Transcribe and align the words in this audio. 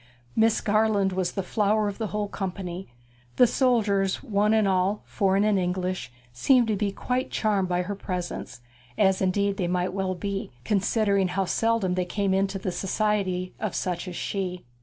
Miss 0.35 0.61
Garland 0.61 1.13
was 1.13 1.33
the 1.33 1.43
flower 1.43 1.87
of 1.87 1.99
the 1.99 2.07
whole 2.07 2.27
company; 2.27 2.87
the 3.35 3.45
soldiers 3.45 4.23
one 4.23 4.51
and 4.51 4.67
all, 4.67 5.03
foreign 5.05 5.43
and 5.43 5.59
English, 5.59 6.11
seemed 6.33 6.67
to 6.69 6.75
be 6.75 6.91
quite 6.91 7.29
charmed 7.29 7.69
by 7.69 7.83
her 7.83 7.93
presence, 7.93 8.61
as 8.97 9.21
indeed 9.21 9.57
they 9.57 9.67
well 9.67 10.07
might 10.09 10.19
be, 10.19 10.49
considering 10.65 11.27
how 11.27 11.45
seldom 11.45 11.93
they 11.93 12.05
came 12.05 12.33
into 12.33 12.57
the 12.57 12.71
society 12.71 13.53
of 13.59 13.75
such 13.75 14.07
as 14.07 14.15
she. 14.15 14.65